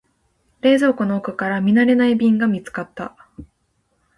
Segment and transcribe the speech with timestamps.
[0.61, 3.15] 冷蔵庫の奥から見慣れない瓶が見つかった。